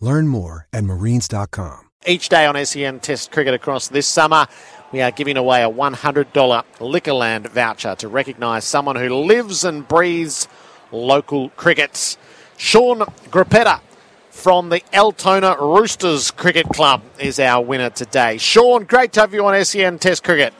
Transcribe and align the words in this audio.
Learn 0.00 0.28
more 0.28 0.66
at 0.72 0.84
marines.com. 0.84 1.88
Each 2.06 2.28
day 2.28 2.46
on 2.46 2.64
SEN 2.64 3.00
Test 3.00 3.32
Cricket 3.32 3.54
across 3.54 3.88
this 3.88 4.06
summer, 4.06 4.46
we 4.92 5.00
are 5.00 5.10
giving 5.10 5.36
away 5.36 5.62
a 5.62 5.68
$100 5.68 6.32
Liquorland 6.32 7.48
voucher 7.48 7.94
to 7.96 8.08
recognise 8.08 8.64
someone 8.64 8.96
who 8.96 9.14
lives 9.14 9.64
and 9.64 9.86
breathes 9.86 10.46
local 10.92 11.50
cricket. 11.50 12.16
Sean 12.56 13.00
Grappetta 13.30 13.80
from 14.30 14.68
the 14.68 14.82
Altona 14.94 15.56
Roosters 15.60 16.30
Cricket 16.30 16.68
Club 16.68 17.02
is 17.18 17.40
our 17.40 17.62
winner 17.62 17.90
today. 17.90 18.38
Sean, 18.38 18.84
great 18.84 19.12
to 19.14 19.20
have 19.20 19.34
you 19.34 19.44
on 19.44 19.64
SEN 19.64 19.98
Test 19.98 20.22
Cricket. 20.22 20.54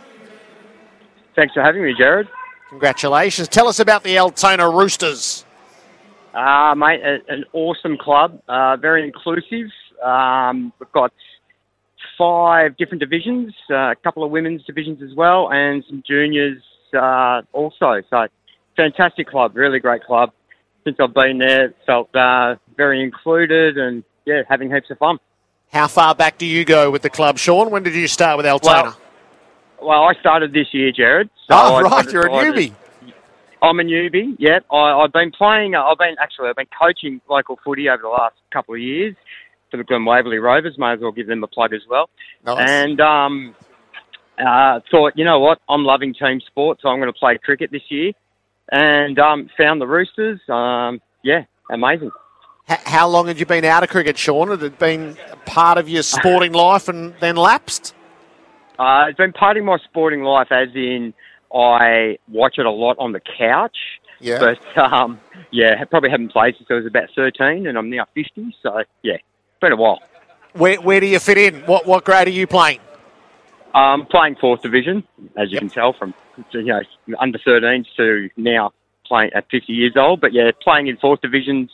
Thanks 1.36 1.54
for 1.54 1.62
having 1.62 1.84
me, 1.84 1.94
Jared. 1.96 2.28
Congratulations. 2.70 3.48
Tell 3.48 3.68
us 3.68 3.78
about 3.78 4.02
the 4.02 4.18
Altona 4.18 4.68
Roosters. 4.68 5.44
Uh, 6.34 6.74
mate, 6.74 7.00
a, 7.02 7.18
an 7.32 7.44
awesome 7.52 7.96
club, 7.96 8.40
uh, 8.48 8.76
very 8.76 9.04
inclusive. 9.04 9.70
Um, 10.04 10.72
we've 10.78 10.92
got 10.92 11.12
five 12.16 12.76
different 12.76 13.00
divisions, 13.00 13.54
uh, 13.70 13.92
a 13.92 13.96
couple 14.02 14.24
of 14.24 14.30
women's 14.30 14.62
divisions 14.64 15.02
as 15.02 15.16
well, 15.16 15.50
and 15.50 15.84
some 15.88 16.02
juniors 16.06 16.62
uh, 16.94 17.42
also. 17.52 18.02
So, 18.10 18.26
fantastic 18.76 19.28
club, 19.28 19.56
really 19.56 19.78
great 19.78 20.04
club. 20.04 20.32
Since 20.84 20.96
I've 21.00 21.14
been 21.14 21.38
there, 21.38 21.74
felt 21.86 22.14
uh, 22.14 22.56
very 22.76 23.02
included 23.02 23.76
and 23.76 24.04
yeah, 24.24 24.42
having 24.48 24.70
heaps 24.72 24.90
of 24.90 24.98
fun. 24.98 25.18
How 25.72 25.86
far 25.86 26.14
back 26.14 26.38
do 26.38 26.46
you 26.46 26.64
go 26.64 26.90
with 26.90 27.02
the 27.02 27.10
club, 27.10 27.38
Sean? 27.38 27.70
When 27.70 27.82
did 27.82 27.94
you 27.94 28.08
start 28.08 28.36
with 28.36 28.46
Altona? 28.46 28.96
Well, 29.80 29.88
well 29.88 30.02
I 30.04 30.14
started 30.20 30.52
this 30.52 30.72
year, 30.72 30.92
Jared. 30.92 31.28
So 31.46 31.56
oh, 31.56 31.80
right, 31.82 32.10
you're 32.10 32.26
a 32.26 32.30
newbie. 32.30 32.74
I'm 33.60 33.80
a 33.80 33.82
newbie. 33.82 34.36
Yeah, 34.38 34.60
I, 34.70 35.00
have 35.02 35.12
been 35.12 35.32
playing. 35.32 35.74
Uh, 35.74 35.82
I've 35.82 35.98
been 35.98 36.16
actually 36.20 36.48
I've 36.48 36.56
been 36.56 36.66
coaching 36.80 37.20
local 37.28 37.58
footy 37.64 37.88
over 37.88 38.02
the 38.02 38.08
last 38.08 38.36
couple 38.52 38.74
of 38.74 38.80
years 38.80 39.16
for 39.70 39.76
the 39.76 39.84
Glen 39.84 40.04
Waverley 40.04 40.38
Rovers. 40.38 40.76
May 40.78 40.92
as 40.92 41.00
well 41.00 41.12
give 41.12 41.26
them 41.26 41.42
a 41.42 41.48
plug 41.48 41.72
as 41.72 41.82
well. 41.88 42.08
Nice. 42.44 42.70
And 42.70 43.00
um, 43.00 43.54
uh, 44.38 44.80
thought, 44.90 45.14
you 45.16 45.24
know 45.24 45.40
what, 45.40 45.60
I'm 45.68 45.84
loving 45.84 46.14
team 46.14 46.40
sport, 46.46 46.78
so 46.80 46.88
I'm 46.88 46.98
going 46.98 47.12
to 47.12 47.18
play 47.18 47.38
cricket 47.38 47.70
this 47.70 47.82
year. 47.88 48.12
And 48.70 49.18
um, 49.18 49.48
found 49.56 49.80
the 49.80 49.86
Roosters. 49.86 50.40
Um, 50.48 51.00
yeah, 51.24 51.44
amazing. 51.70 52.10
How 52.66 53.08
long 53.08 53.28
had 53.28 53.40
you 53.40 53.46
been 53.46 53.64
out 53.64 53.82
of 53.82 53.88
cricket, 53.88 54.18
Sean? 54.18 54.50
Had 54.50 54.62
it 54.62 54.78
been 54.78 55.16
part 55.46 55.78
of 55.78 55.88
your 55.88 56.02
sporting 56.02 56.52
life 56.66 56.88
and 56.88 57.14
then 57.18 57.36
lapsed? 57.36 57.94
Uh, 58.78 59.06
it's 59.08 59.16
been 59.16 59.32
part 59.32 59.56
of 59.56 59.64
my 59.64 59.78
sporting 59.84 60.22
life, 60.22 60.48
as 60.52 60.68
in 60.74 61.14
I 61.54 62.18
watch 62.28 62.58
it 62.58 62.66
a 62.66 62.70
lot 62.70 62.96
on 62.98 63.12
the 63.12 63.20
couch. 63.20 63.76
Yeah. 64.20 64.38
But 64.38 64.78
um, 64.78 65.20
yeah, 65.50 65.82
probably 65.84 66.10
haven't 66.10 66.32
played 66.32 66.56
since 66.56 66.68
I 66.70 66.74
was 66.74 66.86
about 66.86 67.08
13, 67.14 67.66
and 67.66 67.78
I'm 67.78 67.90
now 67.90 68.06
50. 68.14 68.56
So 68.62 68.82
yeah, 69.02 69.16
been 69.60 69.72
a 69.72 69.76
while. 69.76 70.00
Where 70.54 70.80
where 70.80 71.00
do 71.00 71.06
you 71.06 71.18
fit 71.18 71.38
in? 71.38 71.60
What 71.62 71.86
what 71.86 72.04
grade 72.04 72.26
are 72.26 72.30
you 72.30 72.46
playing? 72.46 72.80
Um, 73.74 74.06
playing 74.06 74.36
fourth 74.40 74.62
division, 74.62 75.04
as 75.36 75.50
you 75.50 75.54
yep. 75.54 75.60
can 75.60 75.68
tell 75.68 75.92
from 75.92 76.14
you 76.52 76.62
know 76.64 76.80
under 77.18 77.38
13s 77.38 77.86
to 77.96 78.28
now 78.36 78.72
playing 79.06 79.30
at 79.34 79.44
50 79.50 79.72
years 79.72 79.92
old. 79.96 80.20
But 80.20 80.32
yeah, 80.32 80.50
playing 80.62 80.88
in 80.88 80.96
fourth 80.96 81.20
divisions, 81.20 81.70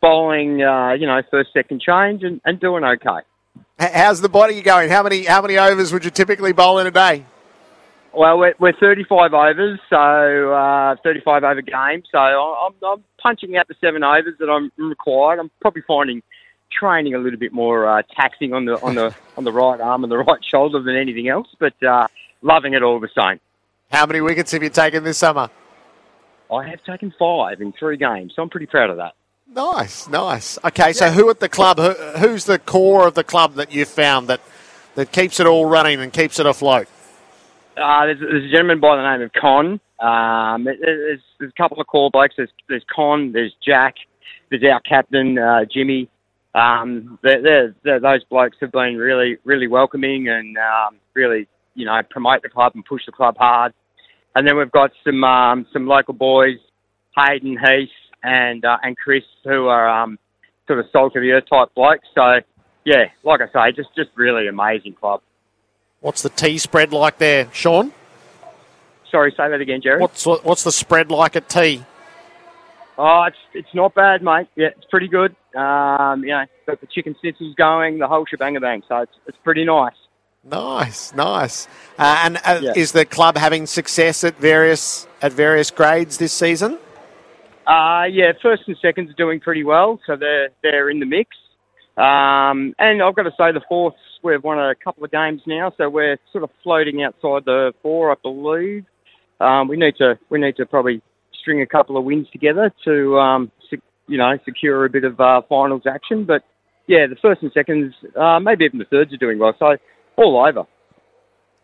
bowling, 0.00 0.62
uh, 0.62 0.92
you 0.92 1.06
know, 1.06 1.20
first 1.30 1.52
second 1.52 1.80
change, 1.80 2.22
and, 2.22 2.40
and 2.44 2.60
doing 2.60 2.84
okay. 2.84 3.20
How's 3.78 4.20
the 4.20 4.28
body 4.28 4.62
going? 4.62 4.90
How 4.90 5.02
many 5.02 5.24
how 5.24 5.42
many 5.42 5.58
overs 5.58 5.92
would 5.92 6.04
you 6.04 6.10
typically 6.10 6.52
bowl 6.52 6.78
in 6.78 6.86
a 6.86 6.90
day? 6.90 7.26
Well, 8.16 8.38
we're, 8.38 8.54
we're 8.60 8.72
35 8.74 9.34
overs, 9.34 9.80
so 9.90 10.52
uh, 10.52 10.96
35 11.02 11.42
over 11.42 11.62
game. 11.62 12.04
So 12.12 12.18
I'm, 12.18 12.72
I'm 12.86 13.04
punching 13.20 13.56
out 13.56 13.66
the 13.66 13.74
seven 13.80 14.04
overs 14.04 14.34
that 14.38 14.48
I'm 14.48 14.70
required. 14.78 15.40
I'm 15.40 15.50
probably 15.60 15.82
finding 15.86 16.22
training 16.70 17.14
a 17.14 17.18
little 17.18 17.38
bit 17.38 17.52
more 17.52 17.88
uh, 17.88 18.02
taxing 18.14 18.52
on 18.52 18.64
the 18.66 18.80
on 18.82 18.94
the 18.94 19.14
on 19.36 19.44
the 19.44 19.52
right 19.52 19.80
arm 19.80 20.04
and 20.04 20.12
the 20.12 20.18
right 20.18 20.40
shoulder 20.48 20.82
than 20.82 20.96
anything 20.96 21.28
else, 21.28 21.48
but 21.58 21.74
uh, 21.82 22.06
loving 22.42 22.74
it 22.74 22.82
all 22.82 23.00
the 23.00 23.08
same. 23.16 23.40
How 23.90 24.06
many 24.06 24.20
wickets 24.20 24.52
have 24.52 24.62
you 24.62 24.70
taken 24.70 25.04
this 25.04 25.18
summer? 25.18 25.50
I 26.52 26.68
have 26.68 26.82
taken 26.84 27.12
five 27.18 27.60
in 27.60 27.72
three 27.72 27.96
games, 27.96 28.32
so 28.36 28.42
I'm 28.42 28.50
pretty 28.50 28.66
proud 28.66 28.90
of 28.90 28.96
that. 28.98 29.14
Nice, 29.48 30.08
nice. 30.08 30.58
Okay, 30.64 30.92
so 30.92 31.10
who 31.10 31.30
at 31.30 31.40
the 31.40 31.48
club? 31.48 31.78
Who, 31.78 31.92
who's 32.18 32.44
the 32.44 32.58
core 32.58 33.06
of 33.06 33.14
the 33.14 33.24
club 33.24 33.54
that 33.54 33.72
you've 33.72 33.88
found 33.88 34.28
that 34.28 34.40
that 34.94 35.10
keeps 35.10 35.40
it 35.40 35.46
all 35.46 35.66
running 35.66 36.00
and 36.00 36.12
keeps 36.12 36.38
it 36.38 36.46
afloat? 36.46 36.88
Uh, 37.76 38.06
there's, 38.06 38.20
there's, 38.20 38.44
a 38.44 38.52
gentleman 38.52 38.80
by 38.80 38.96
the 38.96 39.02
name 39.02 39.22
of 39.22 39.32
Con. 39.32 39.80
Um, 40.00 40.64
there's, 40.64 41.20
there's, 41.38 41.50
a 41.50 41.60
couple 41.60 41.80
of 41.80 41.86
core 41.86 42.10
blokes. 42.10 42.34
There's, 42.36 42.50
there's 42.68 42.84
Con. 42.94 43.32
There's 43.32 43.54
Jack. 43.64 43.94
There's 44.50 44.62
our 44.70 44.80
captain 44.80 45.38
uh, 45.38 45.64
Jimmy. 45.72 46.08
Um, 46.54 47.18
they're, 47.22 47.74
they're, 47.82 48.00
those 48.00 48.22
blokes 48.24 48.56
have 48.60 48.70
been 48.70 48.96
really, 48.96 49.38
really 49.44 49.66
welcoming 49.66 50.28
and 50.28 50.56
um, 50.56 50.96
really, 51.14 51.48
you 51.74 51.84
know, 51.84 52.00
promote 52.10 52.42
the 52.42 52.48
club 52.48 52.72
and 52.74 52.84
push 52.84 53.02
the 53.06 53.12
club 53.12 53.36
hard. 53.38 53.72
And 54.36 54.46
then 54.46 54.56
we've 54.56 54.70
got 54.70 54.90
some 55.04 55.22
um, 55.24 55.66
some 55.72 55.86
local 55.86 56.14
boys, 56.14 56.58
Hayden, 57.16 57.56
Heath, 57.58 57.88
and 58.22 58.64
uh, 58.64 58.78
and 58.82 58.96
Chris, 58.96 59.22
who 59.44 59.66
are 59.66 59.88
um, 59.88 60.18
sort 60.66 60.80
of 60.80 60.86
salt 60.92 61.16
of 61.16 61.22
the 61.22 61.30
earth 61.32 61.44
type 61.48 61.68
blokes. 61.74 62.06
So, 62.14 62.38
yeah, 62.84 63.04
like 63.22 63.40
I 63.40 63.46
say, 63.46 63.76
just 63.76 63.94
just 63.96 64.10
really 64.16 64.48
amazing 64.48 64.94
club. 64.94 65.22
What's 66.04 66.20
the 66.20 66.28
tea 66.28 66.58
spread 66.58 66.92
like 66.92 67.16
there, 67.16 67.48
Sean? 67.50 67.90
Sorry, 69.10 69.30
say 69.30 69.48
that 69.48 69.58
again, 69.62 69.80
Jerry. 69.80 70.02
What's 70.02 70.26
what's 70.26 70.62
the 70.62 70.70
spread 70.70 71.10
like 71.10 71.34
at 71.34 71.48
tea? 71.48 71.82
Oh, 72.98 73.22
it's 73.22 73.38
it's 73.54 73.74
not 73.74 73.94
bad, 73.94 74.22
mate. 74.22 74.48
Yeah, 74.54 74.66
it's 74.76 74.84
pretty 74.90 75.08
good. 75.08 75.34
Um, 75.56 76.22
you 76.22 76.28
know, 76.28 76.44
got 76.66 76.82
the 76.82 76.88
chicken 76.88 77.16
schnitzels 77.24 77.56
going, 77.56 78.00
the 78.00 78.06
whole 78.06 78.26
shebang 78.26 78.60
bang. 78.60 78.82
So 78.86 78.98
it's 78.98 79.14
it's 79.26 79.38
pretty 79.44 79.64
nice. 79.64 79.94
Nice, 80.44 81.14
nice. 81.14 81.68
Uh, 81.98 82.20
and 82.22 82.36
uh, 82.44 82.60
yeah. 82.60 82.72
is 82.76 82.92
the 82.92 83.06
club 83.06 83.38
having 83.38 83.64
success 83.64 84.24
at 84.24 84.36
various 84.36 85.08
at 85.22 85.32
various 85.32 85.70
grades 85.70 86.18
this 86.18 86.34
season? 86.34 86.76
Uh, 87.66 88.04
yeah, 88.10 88.32
first 88.42 88.64
and 88.66 88.76
seconds 88.82 89.08
are 89.08 89.14
doing 89.14 89.40
pretty 89.40 89.64
well, 89.64 89.98
so 90.06 90.16
they're 90.16 90.50
they're 90.62 90.90
in 90.90 91.00
the 91.00 91.06
mix. 91.06 91.34
Um, 91.96 92.74
and 92.78 93.02
I've 93.02 93.14
got 93.14 93.22
to 93.22 93.30
say 93.38 93.52
the 93.52 93.60
fourths 93.68 93.98
we've 94.22 94.42
won 94.42 94.58
a 94.58 94.74
couple 94.74 95.04
of 95.04 95.12
games 95.12 95.42
now, 95.46 95.72
so 95.76 95.88
we're 95.88 96.18
sort 96.32 96.42
of 96.42 96.50
floating 96.62 97.02
outside 97.02 97.44
the 97.44 97.72
four, 97.82 98.10
I 98.10 98.16
believe. 98.22 98.84
Um, 99.40 99.68
we 99.68 99.76
need 99.76 99.96
to 99.98 100.18
we 100.30 100.40
need 100.40 100.56
to 100.56 100.66
probably 100.66 101.02
string 101.40 101.60
a 101.60 101.66
couple 101.66 101.96
of 101.96 102.04
wins 102.04 102.26
together 102.32 102.72
to 102.84 103.18
um, 103.18 103.52
sec- 103.70 103.80
you 104.08 104.18
know 104.18 104.36
secure 104.44 104.84
a 104.84 104.90
bit 104.90 105.04
of 105.04 105.20
uh, 105.20 105.42
finals 105.48 105.82
action. 105.86 106.24
But 106.24 106.42
yeah, 106.86 107.06
the 107.06 107.16
first 107.16 107.42
and 107.42 107.52
seconds, 107.52 107.94
uh, 108.16 108.40
maybe 108.40 108.64
even 108.64 108.78
the 108.78 108.84
thirds 108.86 109.12
are 109.12 109.18
doing 109.18 109.38
well. 109.38 109.54
So 109.58 109.76
all 110.16 110.44
over. 110.44 110.66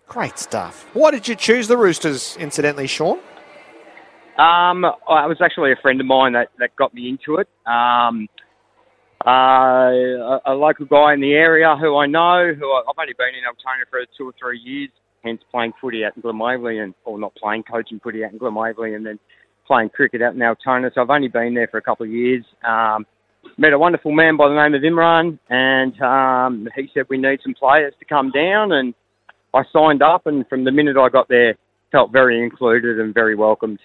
Great 0.07 0.39
stuff. 0.39 0.87
Why 0.93 1.13
did 1.13 1.29
you 1.29 1.37
choose 1.37 1.69
the 1.69 1.77
Roosters, 1.77 2.37
incidentally, 2.39 2.89
Sean? 2.89 3.21
Um, 4.39 4.85
it 4.85 4.99
was 5.07 5.39
actually 5.41 5.71
a 5.71 5.77
friend 5.77 6.01
of 6.01 6.07
mine 6.07 6.33
that, 6.33 6.49
that 6.59 6.75
got 6.75 6.93
me 6.95 7.09
into 7.09 7.37
it. 7.37 7.49
Um, 7.65 8.27
uh, 9.27 9.31
a, 9.31 10.41
a, 10.47 10.55
local 10.55 10.87
guy 10.87 11.13
in 11.13 11.21
the 11.21 11.33
area 11.33 11.77
who 11.79 11.97
I 11.97 12.07
know, 12.07 12.53
who 12.59 12.71
I, 12.71 12.83
I've 12.89 12.99
only 12.99 13.13
been 13.13 13.37
in 13.37 13.45
Altona 13.45 13.85
for 13.91 14.01
two 14.17 14.29
or 14.29 14.33
three 14.41 14.59
years, 14.59 14.91
hence 15.23 15.43
playing 15.51 15.73
footy 15.81 16.05
out 16.05 16.17
in 16.17 16.23
Glen 16.23 16.39
Waverley, 16.39 16.79
and 16.79 16.95
or 17.05 17.19
not 17.19 17.35
playing, 17.35 17.65
coaching 17.65 18.01
footy 18.03 18.25
out 18.25 18.33
in 18.33 18.39
Glen 18.39 18.55
Waverley, 18.55 18.95
and 18.95 19.05
then 19.05 19.19
playing 19.67 19.91
cricket 19.91 20.23
out 20.23 20.35
in 20.35 20.43
Altona. 20.43 20.91
So 20.95 21.03
I've 21.03 21.11
only 21.11 21.29
been 21.29 21.55
there 21.55 21.69
for 21.69 21.77
a 21.77 21.83
couple 21.83 22.07
of 22.07 22.13
years. 22.13 22.45
Um, 22.67 23.07
met 23.59 23.73
a 23.73 23.79
wonderful 23.79 24.13
man 24.13 24.37
by 24.37 24.49
the 24.49 24.55
name 24.55 24.75
of 24.75 24.83
Imran, 24.83 25.39
and 25.51 26.01
um, 26.01 26.69
he 26.75 26.89
said 26.95 27.05
we 27.09 27.19
need 27.19 27.41
some 27.43 27.55
players 27.55 27.93
to 27.99 28.05
come 28.07 28.31
down, 28.31 28.73
and 28.73 28.95
I 29.53 29.63
signed 29.73 30.03
up, 30.03 30.27
and 30.27 30.49
from 30.49 30.65
the 30.65 30.73
minute 30.73 30.97
I 30.97 31.09
got 31.11 31.29
there, 31.29 31.57
felt 31.93 32.13
very 32.13 32.43
included 32.43 33.01
and 33.01 33.13
very 33.13 33.35
welcomed. 33.35 33.81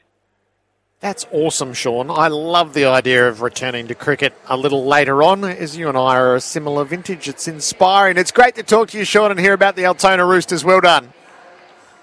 That's 1.01 1.25
awesome, 1.31 1.73
Sean. 1.73 2.09
I 2.09 2.29
love 2.29 2.73
the 2.73 2.85
idea 2.85 3.27
of 3.27 3.41
returning 3.41 3.87
to 3.89 3.95
cricket 3.95 4.33
a 4.47 4.57
little 4.57 4.85
later 4.85 5.21
on, 5.21 5.43
as 5.43 5.77
you 5.77 5.89
and 5.89 5.97
I 5.97 6.15
are 6.15 6.35
a 6.35 6.41
similar 6.41 6.83
vintage. 6.83 7.27
It's 7.27 7.47
inspiring. 7.47 8.17
It's 8.17 8.31
great 8.31 8.55
to 8.55 8.63
talk 8.63 8.89
to 8.89 8.97
you, 8.97 9.05
Sean, 9.05 9.29
and 9.29 9.39
hear 9.39 9.53
about 9.53 9.75
the 9.75 9.85
Altona 9.85 10.25
Roosters. 10.25 10.63
Well 10.63 10.81
done. 10.81 11.13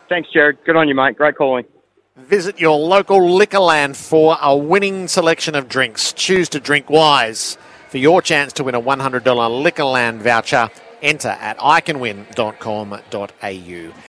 Thanks, 0.08 0.28
Jared. 0.32 0.58
Good 0.64 0.76
on 0.76 0.88
you, 0.88 0.94
mate. 0.94 1.16
Great 1.16 1.36
calling. 1.36 1.64
Visit 2.16 2.60
your 2.60 2.78
local 2.78 3.18
Liquorland 3.18 3.96
for 3.96 4.36
a 4.40 4.54
winning 4.54 5.08
selection 5.08 5.54
of 5.54 5.68
drinks. 5.68 6.12
Choose 6.12 6.48
to 6.50 6.60
drink 6.60 6.90
wise. 6.90 7.56
For 7.88 7.98
your 7.98 8.20
chance 8.20 8.52
to 8.54 8.64
win 8.64 8.74
a 8.74 8.80
$100 8.80 9.22
Liquorland 9.22 10.20
voucher, 10.20 10.70
enter 11.00 11.28
at 11.28 11.58
iCanWin.com.au. 11.58 13.92